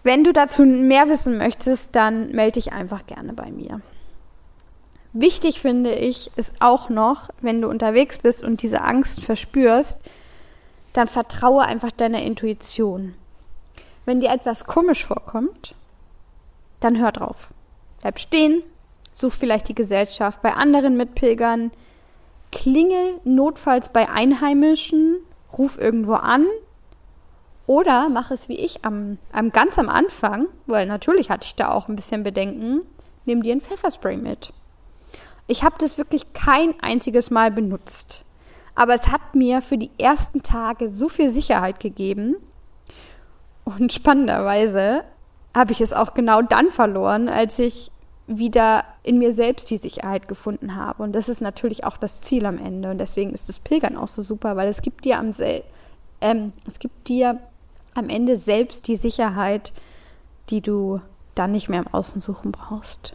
[0.03, 3.81] Wenn du dazu mehr wissen möchtest, dann melde dich einfach gerne bei mir.
[5.12, 9.98] Wichtig finde ich ist auch noch, wenn du unterwegs bist und diese Angst verspürst,
[10.92, 13.14] dann vertraue einfach deiner Intuition.
[14.05, 15.74] Wenn dir etwas komisch vorkommt,
[16.81, 17.49] dann hör drauf.
[18.01, 18.62] Bleib stehen,
[19.12, 21.71] such vielleicht die Gesellschaft bei anderen Mitpilgern,
[22.53, 25.16] klingel notfalls bei Einheimischen,
[25.57, 26.47] ruf irgendwo an
[27.66, 31.71] oder mach es wie ich am, am ganz am Anfang, weil natürlich hatte ich da
[31.71, 32.83] auch ein bisschen Bedenken,
[33.27, 34.53] nimm dir ein Pfefferspray mit.
[35.47, 38.25] Ich habe das wirklich kein einziges Mal benutzt.
[38.75, 42.37] Aber es hat mir für die ersten Tage so viel Sicherheit gegeben.
[43.64, 45.05] Und spannenderweise
[45.61, 47.92] habe ich es auch genau dann verloren, als ich
[48.27, 51.03] wieder in mir selbst die Sicherheit gefunden habe.
[51.03, 52.90] Und das ist natürlich auch das Ziel am Ende.
[52.90, 55.33] Und deswegen ist das Pilgern auch so super, weil es gibt dir am
[56.23, 57.40] ähm, es gibt dir
[57.94, 59.75] am Ende selbst die Sicherheit,
[60.49, 61.01] die du
[61.35, 63.14] dann nicht mehr im Außen suchen brauchst.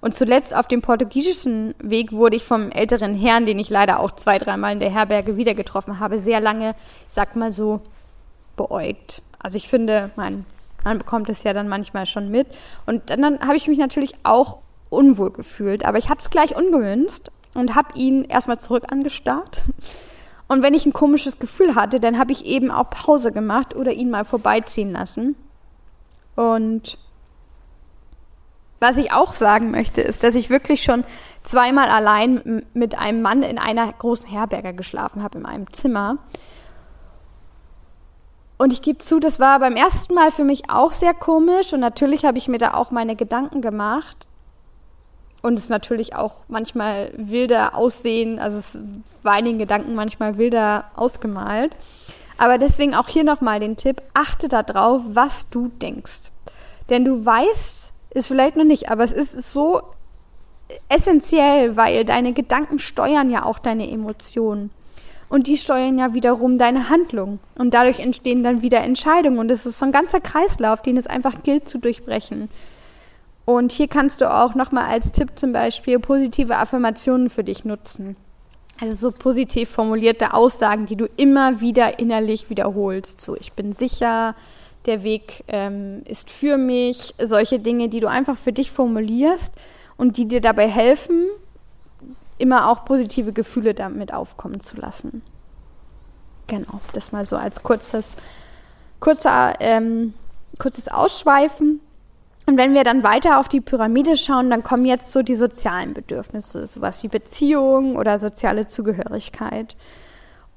[0.00, 4.12] Und zuletzt auf dem portugiesischen Weg wurde ich vom älteren Herrn, den ich leider auch
[4.12, 6.76] zwei, dreimal in der Herberge wieder getroffen habe, sehr lange,
[7.08, 7.80] ich sag mal so,
[8.56, 9.22] beäugt.
[9.38, 10.46] Also ich finde, mein,
[10.84, 12.46] man bekommt es ja dann manchmal schon mit.
[12.86, 15.84] Und dann, dann habe ich mich natürlich auch unwohl gefühlt.
[15.84, 19.62] Aber ich habe es gleich ungewünscht und habe ihn erstmal zurück angestarrt.
[20.48, 23.92] Und wenn ich ein komisches Gefühl hatte, dann habe ich eben auch Pause gemacht oder
[23.92, 25.36] ihn mal vorbeiziehen lassen.
[26.34, 26.98] Und
[28.80, 31.04] was ich auch sagen möchte, ist, dass ich wirklich schon
[31.42, 36.18] zweimal allein mit einem Mann in einer großen Herberge geschlafen habe, in einem Zimmer.
[38.60, 41.80] Und ich gebe zu, das war beim ersten Mal für mich auch sehr komisch und
[41.80, 44.26] natürlich habe ich mir da auch meine Gedanken gemacht
[45.40, 48.78] und es natürlich auch manchmal wilder aussehen, also es
[49.22, 51.74] war in den Gedanken manchmal wilder ausgemalt.
[52.36, 56.30] Aber deswegen auch hier nochmal den Tipp, achte darauf, was du denkst.
[56.90, 59.80] Denn du weißt, ist vielleicht noch nicht, aber es ist so
[60.90, 64.70] essentiell, weil deine Gedanken steuern ja auch deine Emotionen.
[65.30, 67.38] Und die steuern ja wiederum deine Handlung.
[67.56, 69.38] Und dadurch entstehen dann wieder Entscheidungen.
[69.38, 72.50] Und es ist so ein ganzer Kreislauf, den es einfach gilt zu durchbrechen.
[73.44, 78.16] Und hier kannst du auch nochmal als Tipp zum Beispiel positive Affirmationen für dich nutzen.
[78.80, 83.20] Also so positiv formulierte Aussagen, die du immer wieder innerlich wiederholst.
[83.20, 84.34] So, ich bin sicher,
[84.86, 89.54] der Weg ähm, ist für mich, solche Dinge, die du einfach für dich formulierst
[89.96, 91.26] und die dir dabei helfen,
[92.40, 95.22] immer auch positive Gefühle damit aufkommen zu lassen.
[96.46, 98.16] Genau, das mal so als kurzes,
[98.98, 100.14] kurzer, ähm,
[100.58, 101.80] kurzes Ausschweifen.
[102.46, 105.94] Und wenn wir dann weiter auf die Pyramide schauen, dann kommen jetzt so die sozialen
[105.94, 109.76] Bedürfnisse, sowas wie Beziehung oder soziale Zugehörigkeit.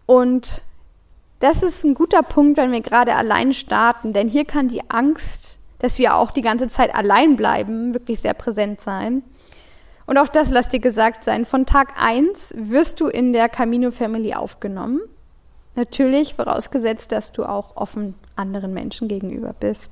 [0.08, 0.64] Und
[1.40, 5.60] das ist ein guter Punkt, wenn wir gerade allein starten, denn hier kann die Angst,
[5.80, 9.22] dass wir auch die ganze Zeit allein bleiben, wirklich sehr präsent sein.
[10.14, 13.90] Und auch das lass dir gesagt sein, von Tag 1 wirst du in der Camino
[13.90, 15.02] Family aufgenommen.
[15.74, 19.92] Natürlich vorausgesetzt, dass du auch offen anderen Menschen gegenüber bist.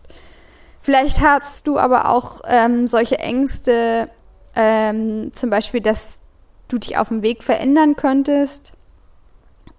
[0.80, 4.10] Vielleicht hast du aber auch ähm, solche Ängste,
[4.56, 6.20] ähm, zum Beispiel, dass
[6.68, 8.74] du dich auf dem Weg verändern könntest,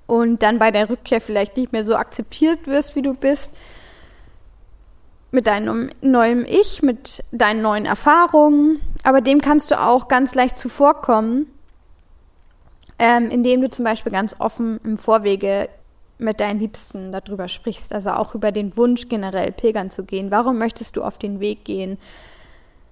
[0.09, 3.53] und dann bei der Rückkehr vielleicht nicht mehr so akzeptiert wirst, wie du bist,
[5.33, 8.81] mit deinem neuen Ich, mit deinen neuen Erfahrungen.
[9.03, 11.47] Aber dem kannst du auch ganz leicht zuvorkommen,
[12.99, 15.69] ähm, indem du zum Beispiel ganz offen im Vorwege
[16.19, 20.31] mit deinen Liebsten darüber sprichst, also auch über den Wunsch generell pilgern zu gehen.
[20.31, 21.99] Warum möchtest du auf den Weg gehen?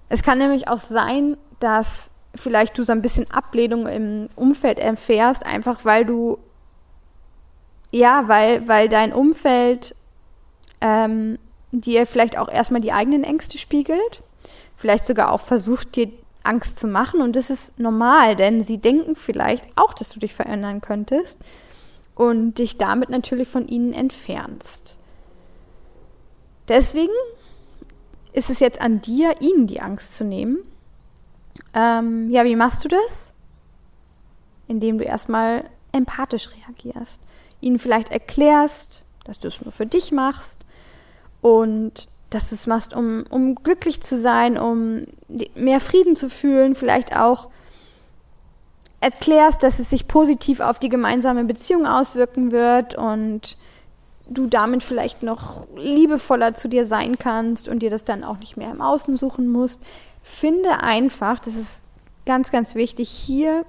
[0.09, 5.45] Es kann nämlich auch sein, dass vielleicht du so ein bisschen Ablehnung im Umfeld erfährst,
[5.45, 6.39] einfach weil du
[7.91, 9.95] ja, weil, weil dein Umfeld
[10.79, 11.37] ähm,
[11.71, 14.21] dir vielleicht auch erstmal die eigenen Ängste spiegelt,
[14.75, 16.11] vielleicht sogar auch versucht, dir
[16.43, 17.21] Angst zu machen.
[17.21, 21.37] Und das ist normal, denn sie denken vielleicht auch, dass du dich verändern könntest
[22.15, 24.97] und dich damit natürlich von ihnen entfernst.
[26.67, 27.13] Deswegen
[28.33, 30.59] ist es jetzt an dir, ihnen die Angst zu nehmen.
[31.73, 33.33] Ähm, ja, wie machst du das?
[34.67, 37.19] Indem du erstmal empathisch reagierst
[37.61, 40.59] ihnen vielleicht erklärst, dass du es nur für dich machst
[41.41, 45.05] und dass du es machst, um, um glücklich zu sein, um
[45.55, 47.49] mehr Frieden zu fühlen, vielleicht auch
[49.01, 53.57] erklärst, dass es sich positiv auf die gemeinsame Beziehung auswirken wird und
[54.29, 58.55] du damit vielleicht noch liebevoller zu dir sein kannst und dir das dann auch nicht
[58.57, 59.81] mehr im Außen suchen musst.
[60.23, 61.83] Finde einfach, das ist
[62.25, 63.65] ganz, ganz wichtig, hier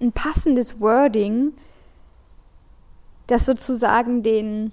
[0.00, 1.52] ein passendes Wording,
[3.26, 4.72] das sozusagen den,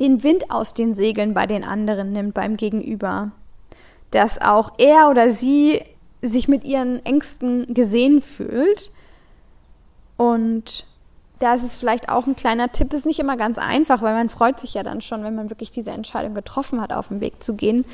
[0.00, 3.30] den Wind aus den Segeln bei den anderen nimmt, beim Gegenüber.
[4.10, 5.82] Dass auch er oder sie
[6.22, 8.90] sich mit ihren Ängsten gesehen fühlt.
[10.16, 10.86] Und
[11.38, 14.28] da ist es vielleicht auch ein kleiner Tipp, ist nicht immer ganz einfach, weil man
[14.28, 17.42] freut sich ja dann schon, wenn man wirklich diese Entscheidung getroffen hat, auf den Weg
[17.42, 17.84] zu gehen,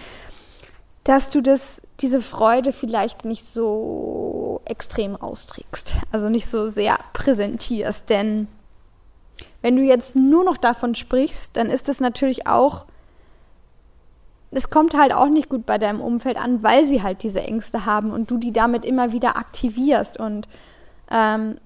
[1.04, 8.10] dass du das, diese Freude vielleicht nicht so extrem austrägst, also nicht so sehr präsentierst,
[8.10, 8.46] denn
[9.62, 12.86] wenn du jetzt nur noch davon sprichst, dann ist es natürlich auch,
[14.50, 17.86] es kommt halt auch nicht gut bei deinem Umfeld an, weil sie halt diese Ängste
[17.86, 20.48] haben und du die damit immer wieder aktivierst und
[21.10, 21.58] ähm,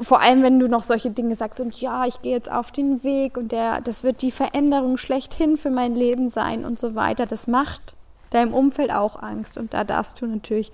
[0.00, 3.04] vor allem, wenn du noch solche Dinge sagst und ja, ich gehe jetzt auf den
[3.04, 7.26] Weg und der, das wird die Veränderung schlechthin für mein Leben sein und so weiter,
[7.26, 7.94] das macht
[8.30, 10.72] deinem Umfeld auch Angst und da darfst du natürlich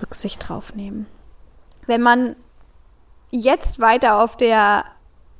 [0.00, 1.06] Rücksicht drauf nehmen.
[1.86, 2.36] Wenn man
[3.30, 4.84] jetzt weiter auf der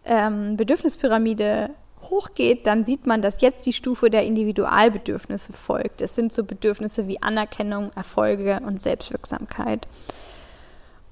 [0.04, 1.70] ähm, Bedürfnispyramide
[2.02, 6.00] hochgeht, dann sieht man, dass jetzt die Stufe der Individualbedürfnisse folgt.
[6.00, 9.88] Es sind so Bedürfnisse wie Anerkennung, Erfolge und Selbstwirksamkeit.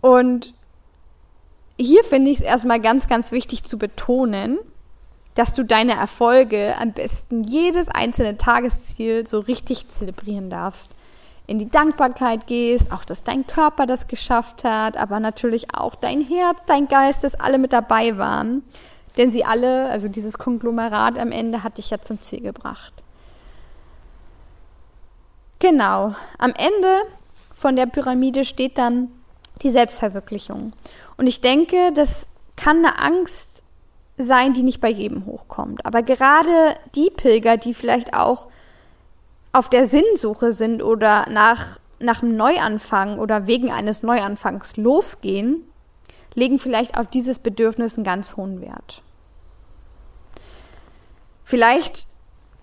[0.01, 0.55] Und
[1.79, 4.59] hier finde ich es erstmal ganz, ganz wichtig zu betonen,
[5.35, 10.91] dass du deine Erfolge am besten jedes einzelne Tagesziel so richtig zelebrieren darfst.
[11.47, 16.21] In die Dankbarkeit gehst, auch dass dein Körper das geschafft hat, aber natürlich auch dein
[16.21, 18.63] Herz, dein Geist, dass alle mit dabei waren.
[19.17, 22.95] Denn sie alle, also dieses Konglomerat am Ende, hat dich ja zum Ziel gebracht.
[25.59, 26.15] Genau.
[26.39, 27.03] Am Ende
[27.55, 29.13] von der Pyramide steht dann
[29.63, 30.73] die Selbstverwirklichung.
[31.17, 32.27] Und ich denke, das
[32.57, 33.63] kann eine Angst
[34.17, 35.85] sein, die nicht bei jedem hochkommt.
[35.85, 38.49] Aber gerade die Pilger, die vielleicht auch
[39.53, 45.63] auf der Sinnsuche sind oder nach, nach einem Neuanfang oder wegen eines Neuanfangs losgehen,
[46.35, 49.03] legen vielleicht auf dieses Bedürfnis einen ganz hohen Wert.
[51.45, 52.07] Vielleicht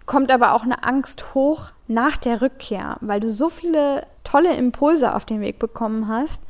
[0.08, 5.14] kommt aber auch eine Angst hoch nach der Rückkehr, weil du so viele tolle Impulse
[5.14, 6.44] auf den Weg bekommen hast,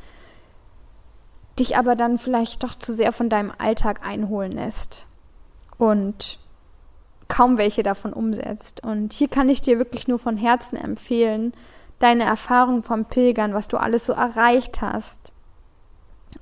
[1.60, 5.06] dich aber dann vielleicht doch zu sehr von deinem Alltag einholen lässt
[5.78, 6.40] und
[7.30, 8.84] kaum welche davon umsetzt.
[8.84, 11.54] Und hier kann ich dir wirklich nur von Herzen empfehlen,
[12.00, 15.32] deine Erfahrung vom Pilgern, was du alles so erreicht hast,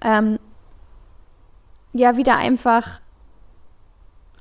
[0.02, 0.39] ähm,
[1.93, 3.00] ja, wieder einfach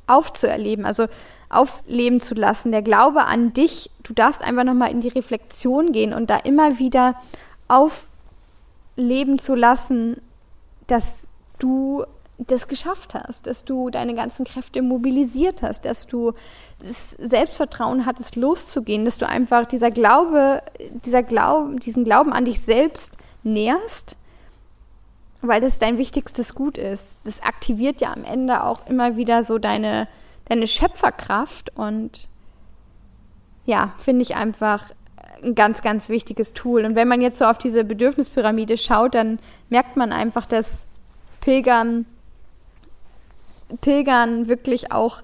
[0.06, 1.06] aufzuerleben, also
[1.48, 2.70] aufleben zu lassen.
[2.70, 6.78] Der Glaube an dich, du darfst einfach nochmal in die Reflexion gehen und da immer
[6.78, 7.14] wieder
[7.68, 10.20] aufleben zu lassen,
[10.86, 11.28] dass
[11.58, 12.04] du
[12.38, 16.32] das geschafft hast, dass du deine ganzen Kräfte mobilisiert hast, dass du
[16.80, 20.62] das Selbstvertrauen hattest, loszugehen, dass du einfach dieser Glaube,
[21.04, 24.16] dieser Glaube, diesen Glauben an dich selbst nährst,
[25.40, 27.16] weil das dein wichtigstes Gut ist.
[27.24, 30.06] Das aktiviert ja am Ende auch immer wieder so deine,
[30.46, 32.28] deine Schöpferkraft und
[33.64, 34.90] ja, finde ich einfach
[35.42, 36.84] ein ganz, ganz wichtiges Tool.
[36.84, 40.86] Und wenn man jetzt so auf diese Bedürfnispyramide schaut, dann merkt man einfach, dass
[41.40, 42.06] Pilgern,
[43.80, 45.22] Pilgern wirklich auch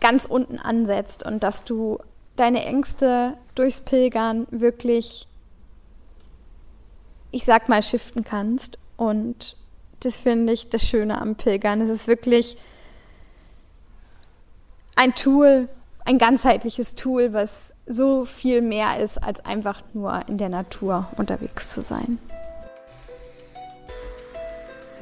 [0.00, 1.98] ganz unten ansetzt und dass du
[2.36, 5.28] deine Ängste durchs Pilgern wirklich,
[7.30, 8.78] ich sag mal, shiften kannst.
[8.96, 9.56] Und
[10.00, 11.80] das finde ich das Schöne am Pilgern.
[11.82, 12.56] Es ist wirklich
[14.96, 15.68] ein Tool,
[16.04, 21.72] ein ganzheitliches Tool, was so viel mehr ist, als einfach nur in der Natur unterwegs
[21.72, 22.18] zu sein.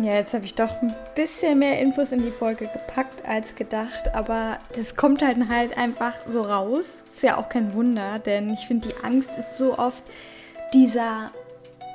[0.03, 4.15] Ja, jetzt habe ich doch ein bisschen mehr Infos in die Folge gepackt als gedacht,
[4.15, 7.05] aber das kommt halt halt einfach so raus.
[7.07, 10.03] Ist ja auch kein Wunder, denn ich finde, die Angst ist so oft
[10.73, 11.31] dieser,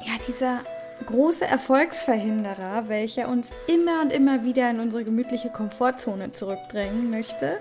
[0.06, 0.60] ja, dieser
[1.08, 7.58] große Erfolgsverhinderer, welcher uns immer und immer wieder in unsere gemütliche Komfortzone zurückdrängen möchte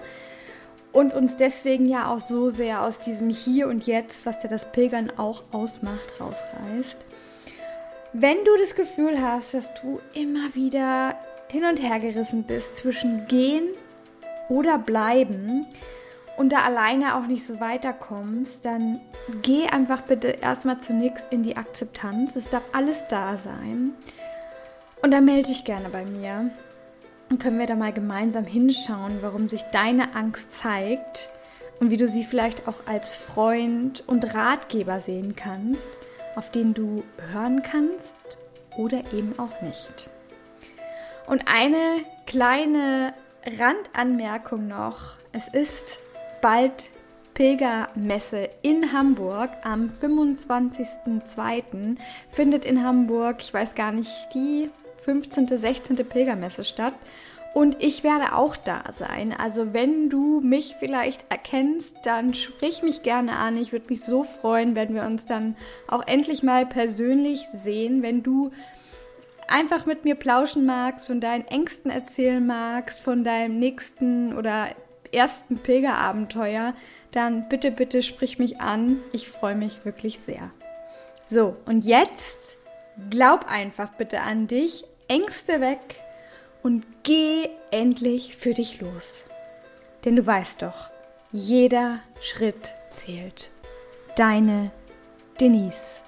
[0.92, 4.70] und uns deswegen ja auch so sehr aus diesem Hier und Jetzt, was ja das
[4.70, 6.98] Pilgern auch ausmacht, rausreißt.
[8.16, 11.16] Wenn du das Gefühl hast, dass du immer wieder
[11.48, 13.64] hin und her gerissen bist zwischen gehen
[14.48, 15.66] oder bleiben
[16.36, 19.00] und da alleine auch nicht so weiterkommst, dann
[19.42, 22.36] geh einfach bitte erstmal zunächst in die Akzeptanz.
[22.36, 23.94] Es darf alles da sein.
[25.02, 26.52] Und dann melde dich gerne bei mir.
[27.30, 31.30] Und können wir da mal gemeinsam hinschauen, warum sich deine Angst zeigt
[31.80, 35.88] und wie du sie vielleicht auch als Freund und Ratgeber sehen kannst,
[36.36, 38.16] auf den du hören kannst
[38.76, 40.08] oder eben auch nicht.
[41.26, 43.14] Und eine kleine
[43.46, 45.14] Randanmerkung noch.
[45.32, 45.98] Es ist
[46.40, 46.90] bald
[47.34, 51.96] Pilgermesse in Hamburg am 25.02.
[52.30, 54.70] findet in Hamburg, ich weiß gar nicht, die
[55.04, 55.96] 15., 16.
[55.96, 56.94] Pilgermesse statt.
[57.54, 59.32] Und ich werde auch da sein.
[59.32, 63.56] Also wenn du mich vielleicht erkennst, dann sprich mich gerne an.
[63.56, 68.24] Ich würde mich so freuen, wenn wir uns dann auch endlich mal persönlich sehen, wenn
[68.24, 68.50] du
[69.46, 74.70] einfach mit mir plauschen magst, von deinen Ängsten erzählen magst, von deinem nächsten oder
[75.12, 76.74] ersten Pilgerabenteuer,
[77.12, 78.96] dann bitte, bitte sprich mich an.
[79.12, 80.50] Ich freue mich wirklich sehr.
[81.26, 82.56] So, und jetzt
[83.10, 86.03] glaub einfach bitte an dich, Ängste weg
[86.64, 89.24] und geh endlich für dich los.
[90.04, 90.90] Denn du weißt doch,
[91.30, 93.50] jeder Schritt zählt.
[94.16, 94.72] Deine
[95.40, 96.00] Denise.